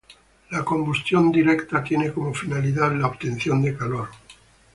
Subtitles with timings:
[0.49, 4.09] La combustión directa tiene como finalidad la obtención de calor.